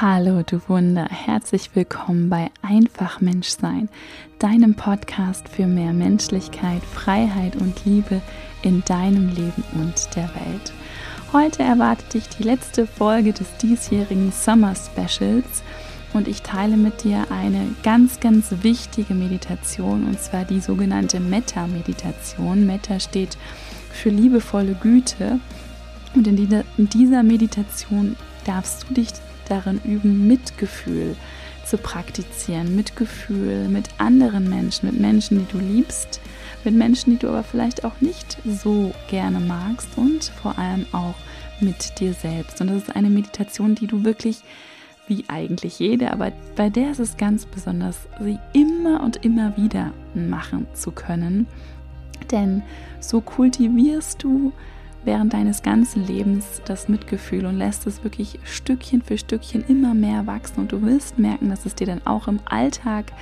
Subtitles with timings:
[0.00, 3.88] Hallo, du Wunder, herzlich willkommen bei Einfach Menschsein,
[4.38, 8.20] deinem Podcast für mehr Menschlichkeit, Freiheit und Liebe
[8.62, 10.72] in deinem Leben und der Welt.
[11.32, 15.64] Heute erwartet dich die letzte Folge des diesjährigen Summer Specials
[16.14, 22.66] und ich teile mit dir eine ganz, ganz wichtige Meditation und zwar die sogenannte Metta-Meditation.
[22.66, 23.36] Metta steht
[23.90, 25.40] für liebevolle Güte
[26.14, 29.08] und in dieser Meditation darfst du dich
[29.48, 31.16] darin üben, Mitgefühl
[31.64, 32.74] zu praktizieren.
[32.74, 36.20] Mitgefühl mit anderen Menschen, mit Menschen, die du liebst,
[36.64, 41.14] mit Menschen, die du aber vielleicht auch nicht so gerne magst und vor allem auch
[41.60, 42.60] mit dir selbst.
[42.60, 44.40] Und das ist eine Meditation, die du wirklich,
[45.06, 49.92] wie eigentlich jede, aber bei der ist es ganz besonders, sie immer und immer wieder
[50.14, 51.46] machen zu können.
[52.30, 52.62] Denn
[53.00, 54.52] so kultivierst du
[55.04, 60.26] während deines ganzen Lebens das Mitgefühl und lässt es wirklich Stückchen für Stückchen immer mehr
[60.26, 63.12] wachsen und du wirst merken, dass es dir dann auch im Alltag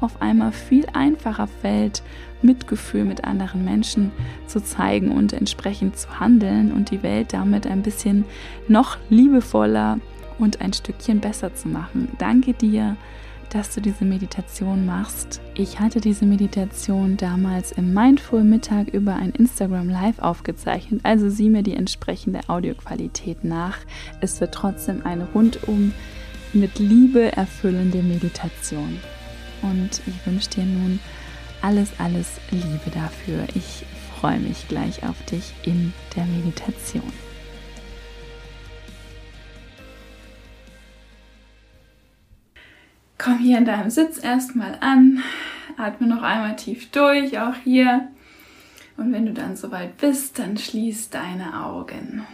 [0.00, 2.02] auf einmal viel einfacher fällt,
[2.42, 4.12] Mitgefühl mit anderen Menschen
[4.46, 8.24] zu zeigen und entsprechend zu handeln und die Welt damit ein bisschen
[8.68, 9.98] noch liebevoller
[10.38, 12.08] und ein Stückchen besser zu machen.
[12.18, 12.96] Danke dir
[13.54, 15.40] dass du diese Meditation machst.
[15.54, 21.48] Ich hatte diese Meditation damals im Mindful Mittag über ein Instagram Live aufgezeichnet, also sieh
[21.48, 23.78] mir die entsprechende Audioqualität nach.
[24.20, 25.92] Es wird trotzdem eine rundum
[26.52, 28.98] mit Liebe erfüllende Meditation.
[29.62, 30.98] Und ich wünsche dir nun
[31.62, 33.46] alles, alles Liebe dafür.
[33.54, 33.86] Ich
[34.18, 37.12] freue mich gleich auf dich in der Meditation.
[43.24, 45.22] Komm hier in deinem Sitz erstmal an,
[45.78, 48.08] atme noch einmal tief durch, auch hier.
[48.98, 52.26] Und wenn du dann soweit bist, dann schließ deine Augen.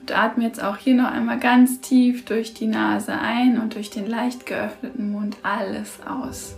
[0.00, 3.90] Und atme jetzt auch hier noch einmal ganz tief durch die Nase ein und durch
[3.90, 6.56] den leicht geöffneten Mund alles aus.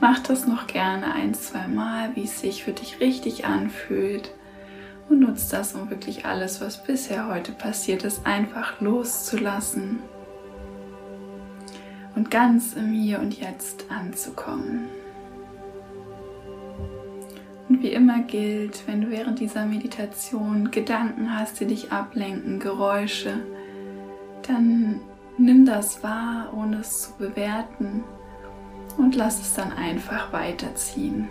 [0.00, 4.30] Mach das noch gerne ein, zwei Mal, wie es sich für dich richtig anfühlt
[5.08, 10.00] und nutzt das, um wirklich alles, was bisher heute passiert ist, einfach loszulassen
[12.14, 14.86] und ganz im Hier und Jetzt anzukommen.
[17.68, 23.40] Und wie immer gilt, wenn du während dieser Meditation Gedanken hast, die dich ablenken, Geräusche,
[24.46, 25.00] dann
[25.36, 28.04] nimm das wahr, ohne es zu bewerten
[28.96, 31.28] und lass es dann einfach weiterziehen.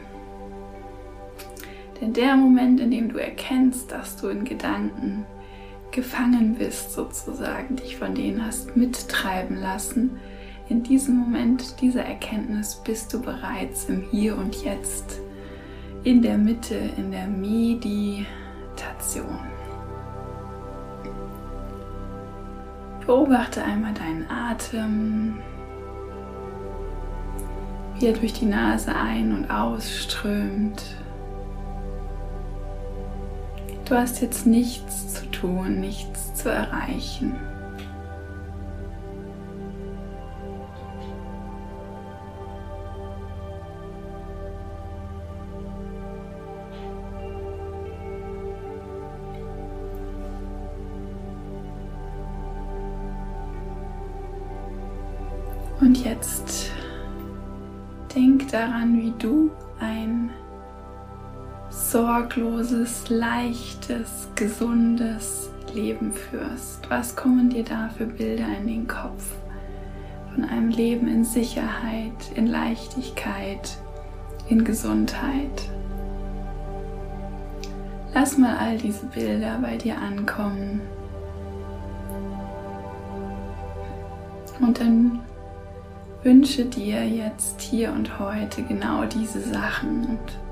[2.02, 5.26] Denn der Moment, in dem du erkennst, dass du in Gedanken
[5.92, 10.20] gefangen bist, sozusagen, dich von denen hast mittreiben lassen,
[10.68, 15.20] in diesem Moment dieser Erkenntnis bist du bereits im Hier und Jetzt,
[16.04, 18.26] in der Mitte, in der Meditation.
[23.06, 25.38] Beobachte einmal deinen Atem,
[28.00, 30.84] wie er durch die Nase ein- und ausströmt.
[33.86, 37.36] Du hast jetzt nichts zu tun, nichts zu erreichen.
[55.80, 56.72] Und jetzt
[58.16, 60.32] denk daran, wie du ein
[61.96, 66.90] sorgloses, leichtes, gesundes Leben führst.
[66.90, 69.24] Was kommen dir da für Bilder in den Kopf?
[70.34, 73.78] Von einem Leben in Sicherheit, in Leichtigkeit,
[74.50, 75.70] in Gesundheit.
[78.14, 80.82] Lass mal all diese Bilder bei dir ankommen.
[84.60, 85.22] Und dann
[86.24, 90.45] wünsche dir jetzt hier und heute genau diese Sachen und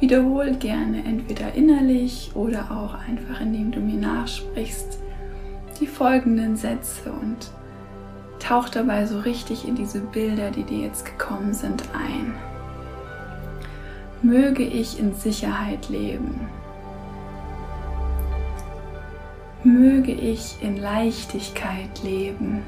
[0.00, 4.98] Wiederhol gerne entweder innerlich oder auch einfach indem du mir nachsprichst
[5.78, 7.50] die folgenden Sätze und
[8.38, 12.34] tauch dabei so richtig in diese Bilder, die dir jetzt gekommen sind, ein.
[14.22, 16.48] Möge ich in Sicherheit leben.
[19.62, 22.62] Möge ich in Leichtigkeit leben.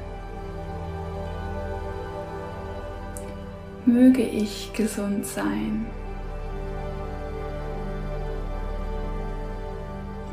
[3.85, 5.85] Möge ich gesund sein.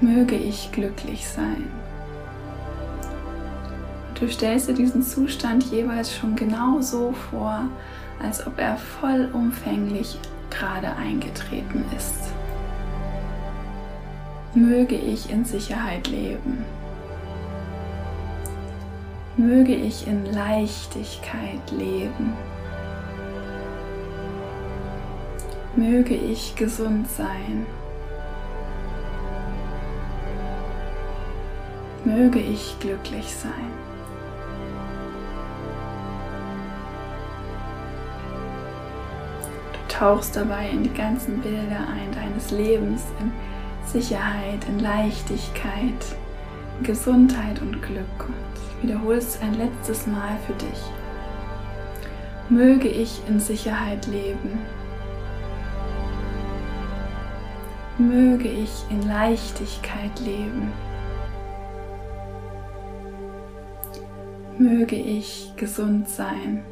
[0.00, 1.70] Möge ich glücklich sein.
[4.18, 7.62] Du stellst dir diesen Zustand jeweils schon genau so vor,
[8.22, 10.18] als ob er vollumfänglich
[10.50, 12.32] gerade eingetreten ist.
[14.54, 16.64] Möge ich in Sicherheit leben.
[19.36, 22.34] Möge ich in Leichtigkeit leben.
[25.76, 27.64] Möge ich gesund sein.
[32.04, 33.52] Möge ich glücklich sein.
[39.72, 43.30] Du tauchst dabei in die ganzen Bilder ein deines Lebens, in
[43.86, 46.16] Sicherheit, in Leichtigkeit,
[46.78, 50.80] in Gesundheit und Glück und wiederholst ein letztes Mal für dich.
[52.48, 54.58] Möge ich in Sicherheit leben.
[57.98, 60.72] Möge ich in Leichtigkeit leben.
[64.60, 66.62] Möge ich gesund sein.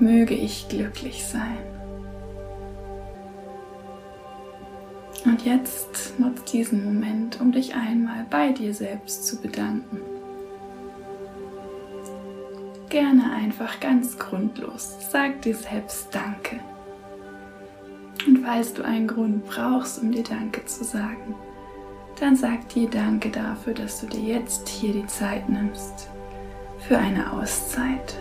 [0.00, 1.58] Möge ich glücklich sein.
[5.24, 10.00] Und jetzt nutz diesen Moment, um dich einmal bei dir selbst zu bedanken.
[12.88, 14.96] Gerne einfach ganz grundlos.
[15.12, 16.58] Sag dir selbst Danke.
[18.26, 21.36] Und falls du einen Grund brauchst, um dir Danke zu sagen,
[22.20, 26.08] dann sag dir Danke dafür, dass du dir jetzt hier die Zeit nimmst
[26.78, 28.18] für eine Auszeit.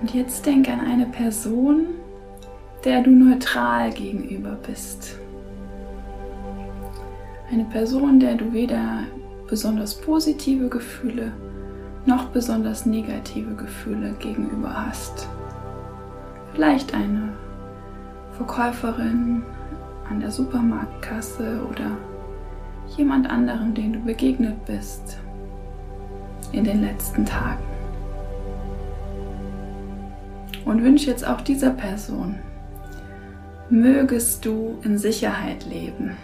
[0.00, 1.86] Und jetzt denk an eine Person,
[2.84, 5.18] der du neutral gegenüber bist.
[7.50, 9.04] Eine Person, der du weder
[9.48, 11.32] besonders positive Gefühle
[12.06, 15.28] noch besonders negative Gefühle gegenüber hast.
[16.52, 17.32] Vielleicht eine
[18.36, 19.42] Verkäuferin,
[20.08, 21.96] an der Supermarktkasse oder
[22.96, 25.18] jemand anderem, den du begegnet bist
[26.52, 27.62] in den letzten Tagen.
[30.64, 32.36] Und wünsche jetzt auch dieser Person,
[33.68, 36.16] mögest du in Sicherheit leben.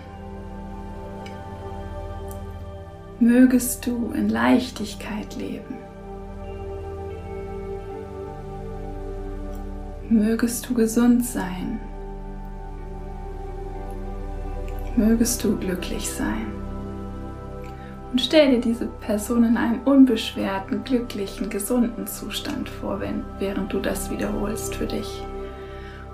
[3.21, 5.77] Mögest du in Leichtigkeit leben.
[10.09, 11.81] Mögest du gesund sein.
[14.97, 16.47] Mögest du glücklich sein.
[18.13, 23.81] Und stell dir diese Person in einem unbeschwerten, glücklichen, gesunden Zustand vor, wenn, während du
[23.81, 25.25] das wiederholst für dich.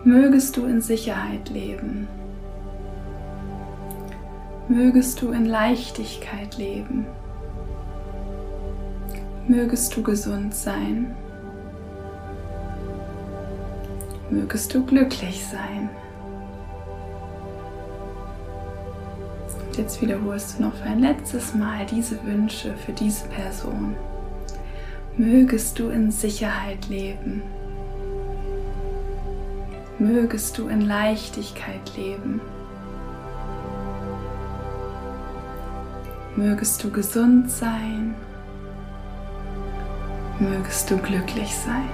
[0.05, 2.07] Mögest du in Sicherheit leben.
[4.69, 7.07] Mögest du in Leichtigkeit leben.
[9.49, 11.17] Mögest du gesund sein.
[14.31, 15.89] Mögest du glücklich sein.
[19.79, 23.97] Jetzt wiederholst du noch für ein letztes Mal diese Wünsche für diese Person.
[25.17, 27.43] Mögest du in Sicherheit leben.
[29.99, 32.41] Mögest du in Leichtigkeit leben.
[36.37, 38.15] Mögest du gesund sein.
[40.39, 41.89] Mögest du glücklich sein.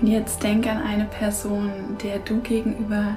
[0.00, 1.70] Und jetzt denk an eine Person,
[2.02, 3.16] der du gegenüber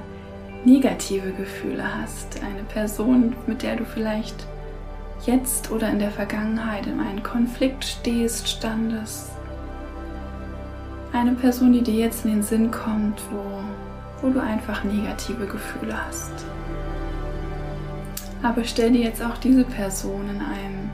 [0.64, 2.40] negative Gefühle hast.
[2.42, 4.46] Eine Person, mit der du vielleicht
[5.26, 9.30] jetzt oder in der Vergangenheit in einen Konflikt stehst, standest.
[11.12, 15.94] Eine Person, die dir jetzt in den Sinn kommt, wo, wo du einfach negative Gefühle
[16.06, 16.32] hast.
[18.42, 20.90] Aber stell dir jetzt auch diese Person in einem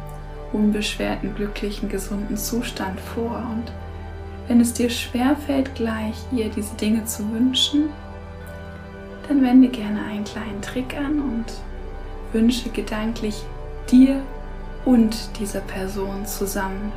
[0.53, 3.73] unbeschwerten, glücklichen, gesunden Zustand vor und
[4.49, 7.91] wenn es dir schwerfällt, gleich ihr diese Dinge zu wünschen,
[9.29, 11.45] dann wende gerne einen kleinen Trick an und
[12.33, 13.43] wünsche gedanklich
[13.91, 14.23] dir
[14.87, 16.93] und dieser Person zusammen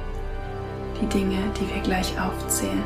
[1.01, 2.83] die Dinge, die wir gleich aufzählen.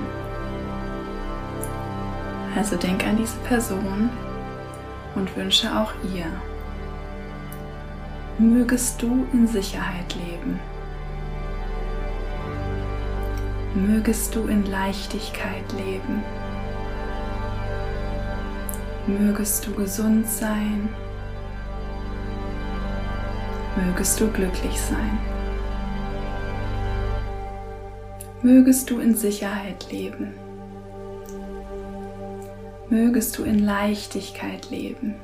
[2.55, 4.09] Also denk an diese Person
[5.13, 6.25] und wünsche auch ihr.
[8.39, 10.59] Mögest du in Sicherheit leben.
[13.75, 16.23] Mögest du in Leichtigkeit leben.
[19.05, 20.89] Mögest du gesund sein.
[23.75, 25.19] Mögest du glücklich sein.
[28.41, 30.33] Mögest du in Sicherheit leben.
[32.89, 35.15] Mögest du in Leichtigkeit leben.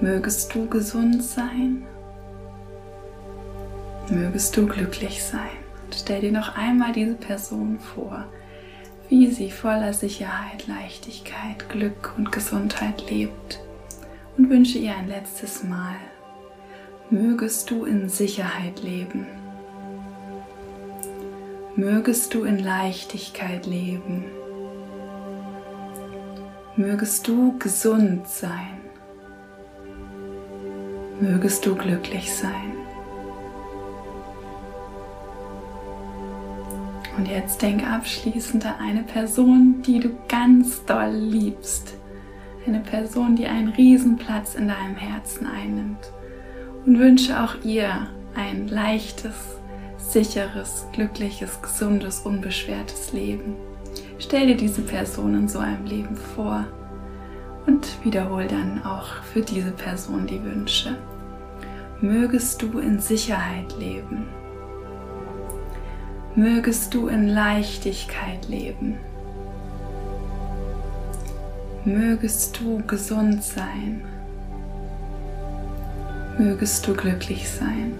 [0.00, 1.84] Mögest du gesund sein.
[4.10, 5.61] Mögest du glücklich sein.
[5.94, 8.24] Stell dir noch einmal diese Person vor,
[9.08, 13.60] wie sie voller Sicherheit, Leichtigkeit, Glück und Gesundheit lebt
[14.38, 15.96] und wünsche ihr ein letztes Mal,
[17.10, 19.26] mögest du in Sicherheit leben.
[21.76, 24.24] Mögest du in Leichtigkeit leben.
[26.76, 28.80] Mögest du gesund sein.
[31.20, 32.81] Mögest du glücklich sein.
[37.16, 41.94] Und jetzt denk abschließend an eine Person, die du ganz doll liebst.
[42.66, 46.10] Eine Person, die einen Riesenplatz in deinem Herzen einnimmt.
[46.86, 49.34] Und wünsche auch ihr ein leichtes,
[49.98, 53.56] sicheres, glückliches, gesundes, unbeschwertes Leben.
[54.18, 56.66] Stell dir diese Person in so einem Leben vor
[57.66, 60.96] und wiederhol dann auch für diese Person die Wünsche.
[62.00, 64.26] Mögest du in Sicherheit leben.
[66.34, 68.96] Mögest du in Leichtigkeit leben.
[71.84, 74.02] Mögest du gesund sein.
[76.38, 77.92] Mögest du glücklich sein.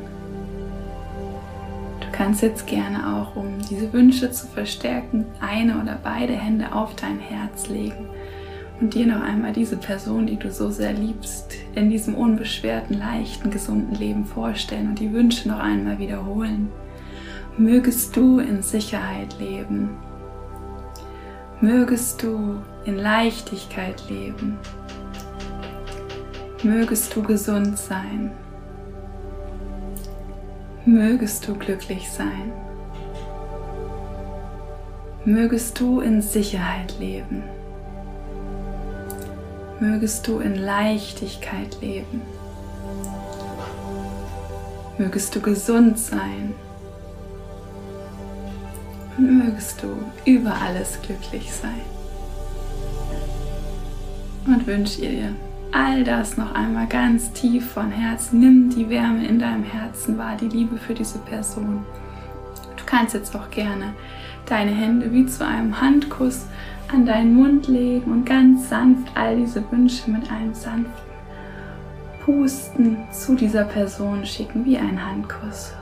[2.01, 6.97] Du kannst jetzt gerne auch, um diese Wünsche zu verstärken, eine oder beide Hände auf
[6.97, 8.09] dein Herz legen
[8.81, 13.51] und dir noch einmal diese Person, die du so sehr liebst, in diesem unbeschwerten, leichten,
[13.51, 16.71] gesunden Leben vorstellen und die Wünsche noch einmal wiederholen
[17.59, 19.91] mögest du in Sicherheit leben.
[21.61, 24.59] Mögest du in Leichtigkeit leben.
[26.63, 28.33] Mögest du gesund sein.
[30.85, 32.53] Mögest du glücklich sein.
[35.25, 37.45] Mögest du in Sicherheit leben.
[39.79, 42.23] Mögest du in Leichtigkeit leben.
[44.99, 46.55] Mögest du gesund sein
[49.19, 49.89] mögest du
[50.31, 51.81] über alles glücklich sein.
[54.47, 55.35] Und wünsche dir
[55.71, 58.41] all das noch einmal ganz tief von Herzen.
[58.41, 61.85] Nimm die Wärme in deinem Herzen wahr, die Liebe für diese Person.
[62.77, 63.95] Du kannst jetzt auch gerne
[64.47, 66.47] deine Hände wie zu einem Handkuss
[66.93, 71.13] an deinen Mund legen und ganz sanft all diese Wünsche mit einem sanften
[72.25, 75.73] Pusten zu dieser Person schicken, wie ein Handkuss.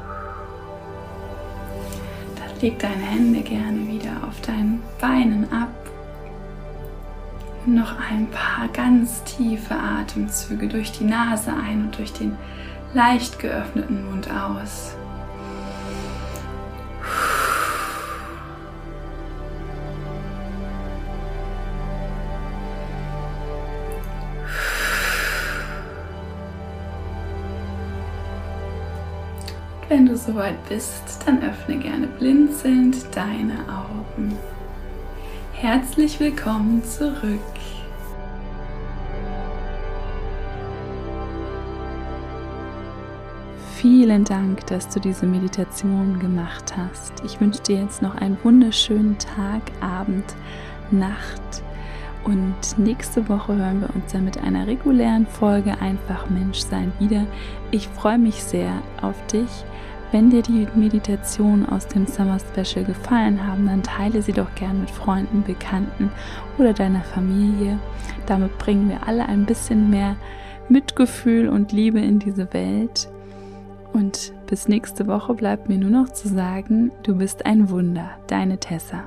[2.61, 5.71] Leg deine Hände gerne wieder auf deinen Beinen ab.
[7.65, 12.37] Noch ein paar ganz tiefe Atemzüge durch die Nase ein und durch den
[12.93, 14.95] leicht geöffneten Mund aus.
[30.31, 34.37] Soweit bist, dann öffne gerne blinzelnd deine Augen.
[35.53, 37.41] Herzlich willkommen zurück.
[43.77, 47.13] Vielen Dank, dass du diese Meditation gemacht hast.
[47.25, 50.35] Ich wünsche dir jetzt noch einen wunderschönen Tag, Abend,
[50.91, 51.63] Nacht.
[52.25, 57.27] Und nächste Woche hören wir uns dann mit einer regulären Folge Einfach Mensch sein wieder.
[57.71, 58.71] Ich freue mich sehr
[59.01, 59.65] auf dich.
[60.13, 64.81] Wenn dir die Meditationen aus dem Summer Special gefallen haben, dann teile sie doch gern
[64.81, 66.11] mit Freunden, Bekannten
[66.59, 67.79] oder deiner Familie.
[68.27, 70.17] Damit bringen wir alle ein bisschen mehr
[70.69, 73.09] Mitgefühl und Liebe in diese Welt.
[73.93, 78.59] Und bis nächste Woche bleibt mir nur noch zu sagen, du bist ein Wunder, deine
[78.59, 79.05] Tessa.